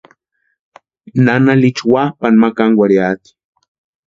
[1.25, 3.29] Nana Licha wapʼani ma kánkwarhiati.